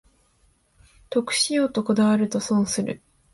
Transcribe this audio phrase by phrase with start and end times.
[1.11, 3.03] 得しようとこだわると損する